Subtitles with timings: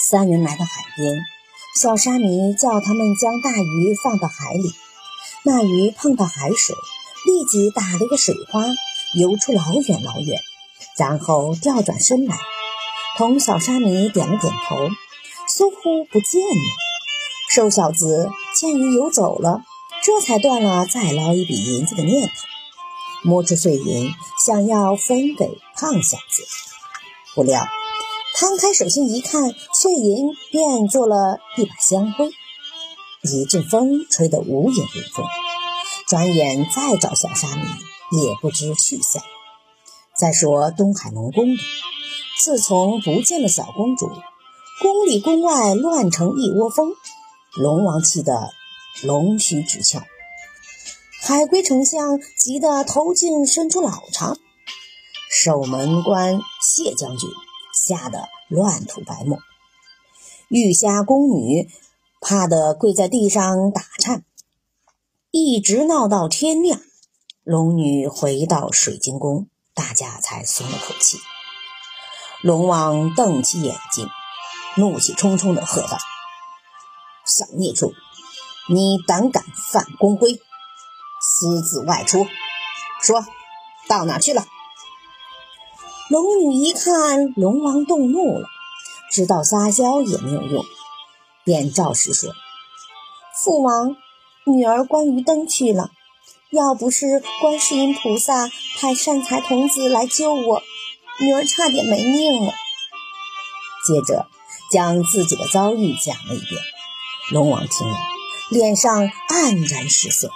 [0.00, 1.24] 三人来到海边，
[1.80, 4.74] 小沙弥叫他们将大鱼放到海里。
[5.44, 6.74] 那鱼碰到海水，
[7.26, 8.64] 立即打了一个水花，
[9.14, 10.40] 游出老远老远，
[10.98, 12.38] 然后调转身来，
[13.16, 14.76] 同小沙弥点了点头，
[15.46, 16.84] 似乎不见了。
[17.50, 19.62] 瘦小子见鱼游走了，
[20.02, 22.32] 这才断了再捞一笔银子的念头，
[23.22, 24.12] 摸出碎银，
[24.44, 26.42] 想要分给胖小子，
[27.34, 27.66] 不料
[28.36, 32.32] 摊开手心一看，碎银变作了一把香灰。
[33.22, 35.24] 一阵风吹得无影无踪，
[36.08, 37.62] 转眼再找小沙弥
[38.20, 39.22] 也不知去向。
[40.18, 41.58] 再说东海龙宫里，
[42.42, 44.10] 自从不见了小公主，
[44.82, 46.90] 宫里宫外乱成一窝蜂，
[47.54, 48.50] 龙王气得
[49.04, 50.02] 龙须直翘，
[51.22, 54.36] 海龟丞相急得头颈伸出老长，
[55.30, 57.30] 守门官谢将军
[57.86, 59.38] 吓得乱吐白沫，
[60.48, 61.70] 玉虾宫女。
[62.26, 64.24] 怕得跪在地上打颤，
[65.30, 66.80] 一直闹到天亮。
[67.42, 71.18] 龙女回到水晶宫，大家才松了口气。
[72.40, 74.08] 龙王瞪起眼睛，
[74.78, 75.98] 怒气冲冲地喝道
[77.28, 77.92] ：“小孽畜，
[78.70, 80.40] 你胆敢犯宫规，
[81.20, 82.26] 私自外出，
[83.02, 83.26] 说
[83.86, 84.46] 到哪去了？”
[86.10, 88.46] 龙女一看龙王动怒了，
[89.10, 90.64] 知道撒娇也没有用。
[91.44, 92.30] 便照实说
[93.42, 93.96] ：“父王，
[94.46, 95.90] 女儿观鱼灯去了。
[96.50, 100.62] 要不是观世音菩萨派善财童子来救我，
[101.20, 102.52] 女儿差点没命了。”
[103.86, 104.26] 接着
[104.70, 106.60] 将自己的遭遇讲了一遍。
[107.32, 107.96] 龙王听了，
[108.50, 110.30] 脸上黯然失色。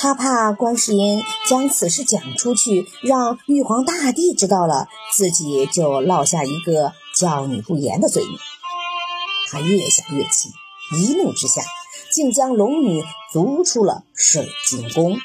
[0.00, 8.38] 他怕观世音将此事讲出去，让玉皇大帝知道了，自己就落下一个教女不严的罪名。
[9.50, 10.50] 他越想越气，
[10.96, 11.62] 一怒之下，
[12.12, 15.18] 竟将龙女逐出了水晶宫。